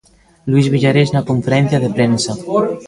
Luís 0.51 0.67
Villares, 0.73 1.09
na 1.11 1.27
conferencia 1.29 1.81
de 1.83 1.93
prensa. 1.97 2.31